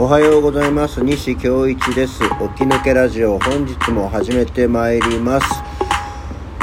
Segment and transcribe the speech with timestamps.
[0.00, 1.04] おはようございます。
[1.04, 2.20] 西京一です。
[2.20, 2.30] 起き
[2.64, 5.46] 抜けラジオ本日も始めてまいります。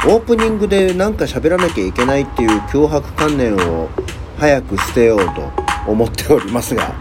[0.08, 3.88] オープニングでなんか喋らなきゃいけないっていう脅迫観念を
[4.38, 5.52] 早く捨てようと
[5.86, 6.92] 思っておりますが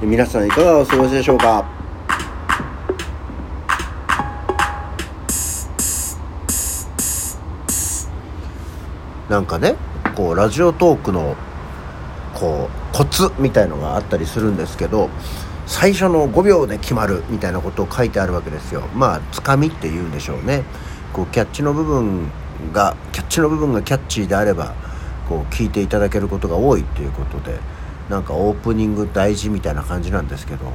[0.00, 1.68] 皆さんいかがお過ごしでしょうか？
[9.28, 9.74] なんかね
[10.14, 11.34] こうラジオトークの
[12.34, 15.10] こうコツみたいのがあったりするんですけど
[15.70, 18.82] 最初の5秒で決まるみたいなことを書いてあるわけですよ。
[18.92, 20.64] まあつかみって言うんでしょうね。
[21.12, 22.28] こうキャッチの部分
[22.72, 24.74] がキャッチの部分がキャッチーであれば
[25.28, 27.56] こう聞いていただけることが多いっていうことで
[28.08, 30.66] なんかオープニング大事みたいな感じなんですけど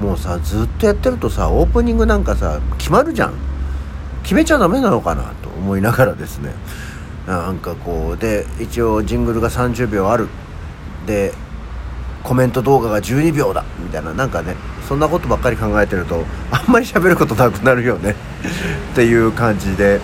[0.00, 3.34] もうさずっとやってるとさオープニングなんかさ決まるじゃん。
[4.22, 6.52] 決めちゃダメなのかなと思いながらですね。
[7.26, 10.28] なんかこうで一応ジングルが30秒ある。
[11.04, 11.32] で
[12.26, 13.64] コメント動画が12秒だ。
[13.78, 14.12] みたいな。
[14.12, 14.56] なんかね
[14.88, 18.16] そんなことばっかり考えてるとあんまり喋ることなくなるよね。
[18.92, 20.00] っていう感じで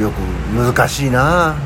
[0.00, 0.20] よく
[0.56, 1.56] 難しいな。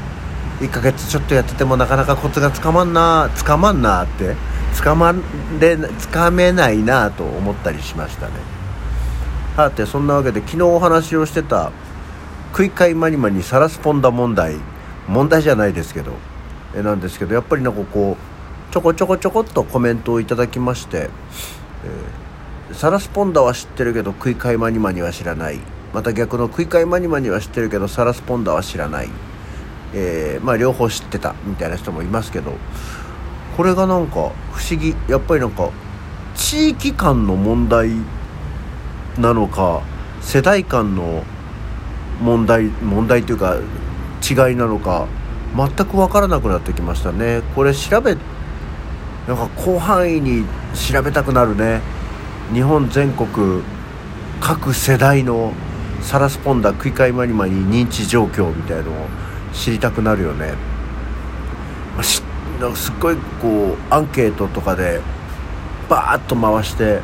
[0.60, 4.36] 1ヶ月ちょっとやっててもなかなかコツがつかまんなつかまんなって
[4.72, 5.12] つかま
[5.60, 8.32] れつかめないなと思ったりしましたね。
[9.56, 11.72] はてそんなわけで昨日お話をしてた
[12.52, 14.56] 食い替えマニマにサラスポンダ問題。
[15.08, 16.12] 問題じゃないですけど。
[16.74, 18.31] えなんですけどやっぱりなんかこう
[18.72, 21.10] ちょこちょこちょこっとコメントをいただきまして、
[21.84, 25.60] えー、サラスポンダは知ってるけど食い替えマニマニは知らない。
[25.92, 29.10] また逆の食い替えマニマニは知ってるけどサラスポンダは知らない、
[29.92, 32.54] えー、まあ両方知ってたみたいな人もいますけど
[33.58, 34.96] これがなんか不思議。
[35.06, 35.68] やっぱりなんか
[36.34, 37.90] 地域間の問題
[39.18, 39.82] なのか
[40.22, 41.24] 世代間の
[42.22, 43.58] 問題問題というか
[44.26, 45.08] 違いなのか
[45.54, 47.42] 全く分からなくなってきましたね。
[47.54, 48.16] これ調べ
[49.26, 51.80] なんか広範囲に調べたくなるね。
[52.52, 53.62] 日本全国
[54.40, 55.52] 各世代の
[56.02, 59.06] サラスポンダ食い替えマニマに認知状況みたいのを
[59.54, 60.54] 知りたくなるよね、
[61.94, 65.00] まあ、すっごいこうアンケートとかで
[65.88, 67.00] バーッと回して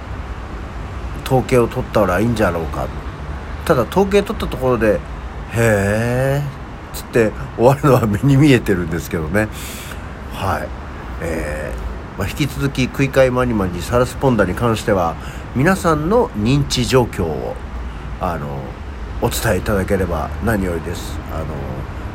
[1.25, 2.89] 統計を取ったらいいんじゃろうか。
[3.65, 4.99] ただ統計取ったところで
[5.55, 6.43] 「へえ」
[6.93, 9.49] っつって終わるのは目に見えてるんですけどね。
[10.35, 10.69] はい。
[11.23, 11.88] えー
[12.19, 15.15] まあ、引き続き食い替えマニマニサラスポンダに関しては
[15.55, 17.55] 皆さんの認知状況を
[18.21, 18.61] あの
[19.23, 21.17] お伝えいただければ何よりです。
[21.33, 21.47] あの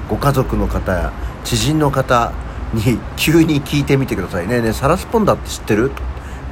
[0.10, 1.14] ご家族の方や
[1.46, 2.34] 知人の方
[2.74, 4.62] に急に聞いてみてくださいね。
[4.62, 5.92] ねサラスポンダって知ってる？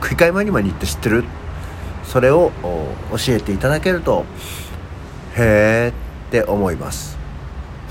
[0.02, 1.26] 食い替えマニマニって知ってる？
[2.06, 4.26] それを教えていただけると
[5.36, 5.94] へえ
[6.30, 7.18] って思います。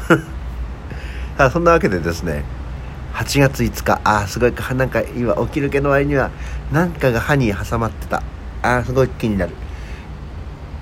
[1.53, 2.44] そんなわけでですね
[3.15, 4.00] 8月5日。
[4.04, 4.53] あーすごい。
[4.76, 6.31] なんか今起きるけの割には
[6.72, 8.22] なんかが歯に挟まってた。
[8.62, 9.53] あーすごい気になる。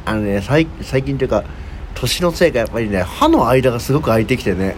[0.04, 0.66] あのね最
[1.02, 1.44] 近というか
[1.94, 4.76] 年のせいかやっぱりね歯の間がすごく開いてきてね。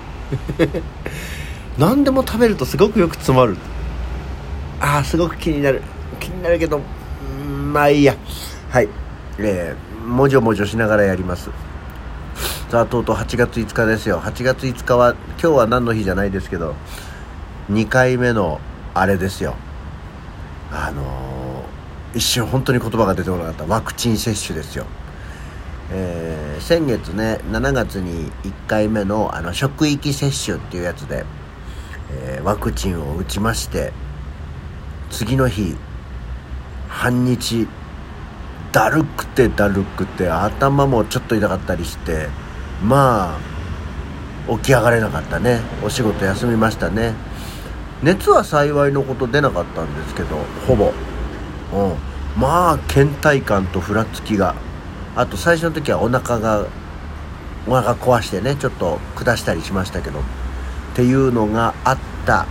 [1.78, 3.56] 何でも食べるとすごくよく詰まる。
[4.81, 5.82] あーすごく気になる。
[6.19, 6.81] 気になるけど
[7.72, 8.15] まあいいや。
[8.71, 8.88] はい。
[9.38, 11.50] えー、もじょもじょしながらやります。
[12.71, 14.21] さあとうとう8月5日ですよ。
[14.21, 16.75] 8月5日は今日は何の日じゃないですけど
[17.70, 18.60] 2回目の
[18.94, 19.54] あれですよ。
[20.72, 23.64] あのー、一瞬本当に言葉が出てこなかった。
[23.64, 24.86] ワクチン接種ですよ。
[25.92, 31.25] えー、先月ね7月に1回目のあの職域接種っていうやつで、
[32.12, 33.92] えー、ワクチンを打ちまして
[35.10, 35.76] 次の日
[36.88, 37.66] 半日
[38.70, 42.28] だるくてだるくて頭もちょっと痛かったりして
[42.82, 43.50] まあ
[44.56, 45.60] 起き上がれなかったね。
[45.84, 47.14] お仕事休みましたね。
[48.03, 50.93] 熱は幸いのこと出なかったんですけどほぼ、
[51.72, 51.94] うん、
[52.41, 54.55] まあ倦怠感とふらつきが。
[55.16, 56.66] あと最初の時はお腹が
[57.66, 60.22] お腹壊してねちょっと下したりしましたけどっ
[60.94, 62.47] ていうのがあった。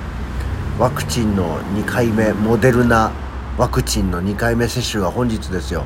[0.79, 3.11] ワクチンの2回目モデルナ
[3.57, 5.83] ワクチンの2回目接種が本日ですよ。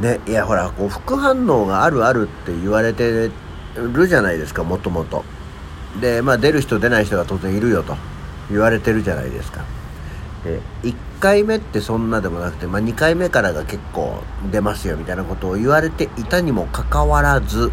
[0.00, 3.30] ねいやほらこう副反応があるあるって言われて
[3.74, 5.24] るじゃないですかもともと。
[6.00, 7.96] でまあ出る人出ない人が当然いるよと
[8.50, 9.64] 言われてるじゃないですか。
[10.44, 14.22] で1回目ってそんなでもなくて、まあ、2回目からが結構
[14.52, 17.72] 出ますよみたいなことを言われていたにもかかわらず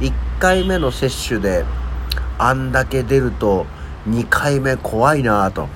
[0.00, 1.64] 1回目の接種で
[2.38, 3.66] あんだけ出ると
[4.08, 5.68] 2回目怖いなと。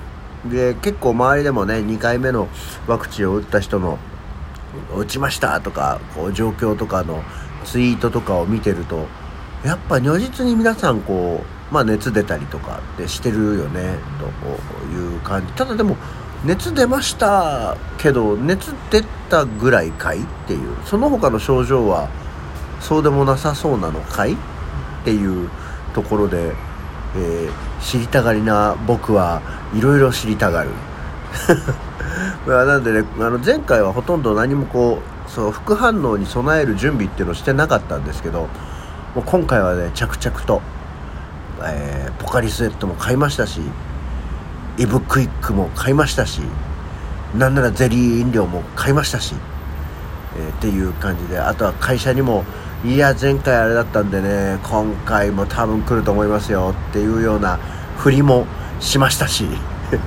[0.45, 2.47] で結構周りでもね2回目の
[2.87, 3.99] ワクチンを打った人の
[4.95, 7.23] 打ちましたとかこう状況とかの
[7.65, 9.07] ツイートとかを見てると
[9.63, 15.53] やっぱ如実に皆さんこうまあ熱出たりとかってしてるよねという感じ。
[15.53, 15.97] ただでも
[16.43, 22.09] 熱出ましたけど熱出たぐらいかいっていうその他の症状は
[22.79, 24.37] そうでもなさそうなのかいっ
[25.05, 25.49] ていう
[25.93, 26.53] ところで、
[27.15, 27.51] えー、
[27.81, 29.41] 知りたがりな僕は
[29.73, 30.69] いろいろ知りたがる。
[32.47, 38.49] なんでねあの前回はほとんど何もこうそう副反応に備える準備っていうのをしてなかったんですけど
[39.15, 40.61] もう今回はね着々と、
[41.65, 43.61] えー、ポカリスエットも買いましたし
[44.77, 46.41] イブクイックも買いましたし
[47.35, 49.35] なんならゼリー飲料も買いましたし、
[50.37, 52.43] えー、っていう感じであとは会社にも
[52.83, 57.57] いや前回あれだったんでね今回も多分来ると思いますよっていうような
[57.97, 58.47] 振りも
[58.79, 59.45] しましたし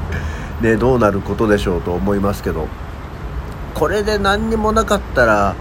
[0.61, 2.67] ねどうなることでしょうと思いますけど
[3.75, 5.55] これで何にもなかったら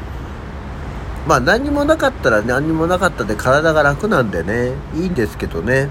[1.27, 4.73] まあ何にもなかったら何にもなかったで体が楽なんでね。
[4.95, 5.89] いいんですけどね。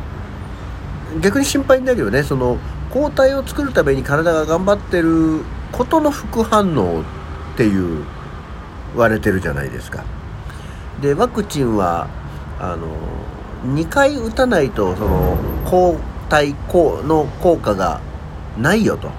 [1.20, 2.22] 逆に心配になるよね。
[2.22, 2.58] その
[2.90, 5.40] 抗体を作るために体が頑張ってる
[5.72, 8.04] ことの副反応っていう
[8.92, 10.04] 言われてるじゃないですか。
[11.00, 12.08] でワクチンは
[12.60, 12.86] あの
[13.74, 16.54] 2回打たないとその抗体
[17.06, 18.00] の効果が
[18.58, 19.10] ないよと。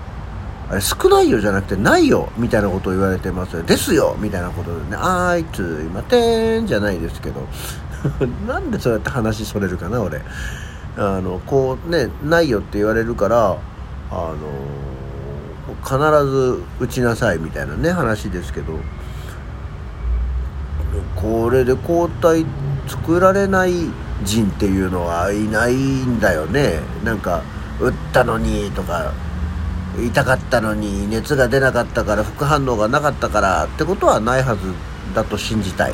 [0.69, 7.47] あれ少ないよじゃなくてないよみたいなことを言われてますよですよみたいなことでねあいつ今てんじゃないですけど
[8.47, 10.21] なんでそうやって話それるかな俺。
[10.95, 13.57] あのこうねないよって言われるから
[14.11, 14.35] あの
[15.83, 15.97] 必
[16.29, 18.79] ず打ちなさいみたいなね話ですけど。
[21.15, 22.45] これで抗体
[22.87, 23.71] 作られない
[24.25, 26.79] 人っていうのはいないんだよね。
[27.03, 27.41] なんか
[27.79, 29.11] 打ったのにとか
[29.97, 34.73] 痛かったのに熱が出なかったから副反応がなかったからってことはないはず
[35.13, 35.93] だと信じたい、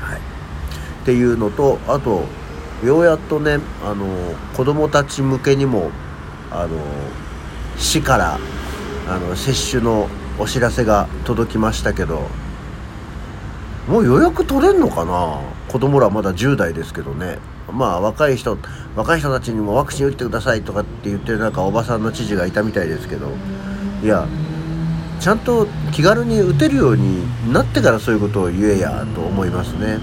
[0.00, 2.24] はい、っていうのとあと
[2.84, 4.06] ようやっとねあの
[4.56, 5.90] 子供たち向けにも
[6.50, 6.78] あの
[7.76, 8.38] 市から
[9.08, 10.08] あの接種の
[10.38, 12.28] お知らせが届きましたけど
[13.88, 15.40] もう予約取れんのかな？
[15.68, 17.38] 子供らまだ10代ですけどね。
[17.74, 18.56] まあ若い人
[18.96, 23.28] 若い人たちにもワクチン打ってくださいとかって言ってるなんかおばさんの知事がいたみたいですけど
[24.02, 24.26] いや
[25.20, 29.98] ちゃんと気軽に打てるようになってからそういうことを言えやと思いますね。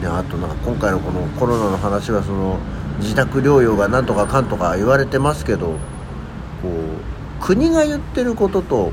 [0.00, 2.58] であとなんか今回のこのコロナの話はその
[3.00, 8.92] 自宅療養がなんとかかんとか言われてますけどこう国が言ってることと、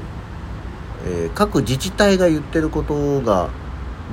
[1.05, 3.49] えー、各自治体が言ってることが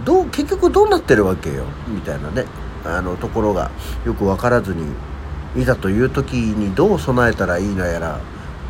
[0.04, 2.44] どう結局どうなってるわけよみたいなね
[2.84, 3.70] あのところが
[4.04, 4.84] よく分からずに
[5.56, 8.18] いざという時にどう備えたらいいのやら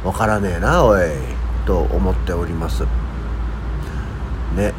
[0.05, 1.01] 分からねえなおい
[1.65, 2.85] と思っております。
[4.57, 4.73] ね。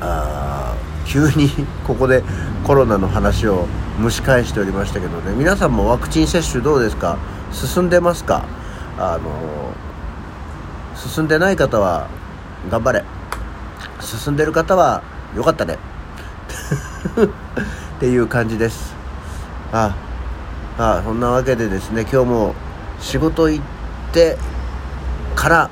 [0.00, 0.74] あ
[1.04, 1.50] 急に
[1.86, 2.22] ここで
[2.64, 3.66] コロナの話を
[4.00, 5.32] 蒸し返しておりましたけどね。
[5.36, 7.16] 皆さんもワクチン接種どうですか？
[7.52, 8.44] 進んでますか？
[8.98, 9.74] あの
[10.94, 12.06] 進んでない方は
[12.70, 13.04] 頑張れ。
[14.00, 15.02] 進んでる方は
[15.36, 15.78] よかったね。
[18.00, 18.94] っていう感じです。
[19.74, 19.94] あ
[20.78, 22.54] あそんなわけでですね今日も
[22.98, 23.64] 仕事行っ
[24.10, 24.38] て
[25.36, 25.70] から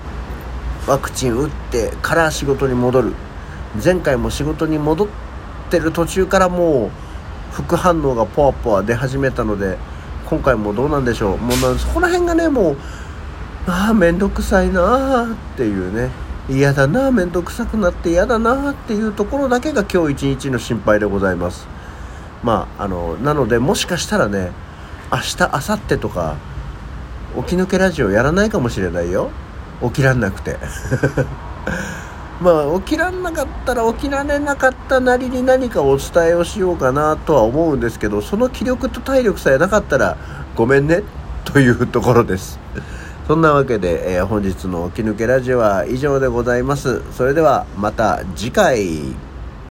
[0.86, 3.14] ワクチン打ってから仕事に戻る。
[3.82, 5.08] 前回も仕事に戻っ
[5.70, 6.90] てる途中からもう
[7.50, 9.78] 副反応がポワポワ出始めたので
[10.28, 11.38] 今回もどうなんでしょう。
[11.38, 12.76] もうそこら辺がねもう
[13.66, 16.11] ああ面倒くさいなあっていうね。
[16.50, 21.77] 嫌だな面倒くさくなって嫌だなっていうところだけが今日一日の心配でございます。
[22.42, 24.52] まああのなのでもしかしたらね
[25.11, 26.37] 明日明後日とか
[27.37, 29.30] 起き抜けラジオやらないかもしれないよ
[29.83, 30.57] 起きらんなくて
[32.40, 40.16] まあ起きらんなかったら起きられなかったなりに何かお伝えをしようかなとは思うんですけどその気力と体力さえなかったら
[40.54, 41.02] ごめんね
[41.45, 42.59] というところです
[43.26, 47.02] そんなわけで、えー、本日の起き抜けラジオは以上でございます。
[47.12, 49.27] それではまた次回。